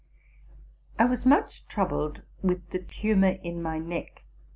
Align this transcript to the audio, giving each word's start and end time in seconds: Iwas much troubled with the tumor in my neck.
Iwas 0.99 1.27
much 1.27 1.67
troubled 1.67 2.23
with 2.41 2.67
the 2.71 2.79
tumor 2.81 3.37
in 3.43 3.61
my 3.61 3.77
neck. 3.77 4.23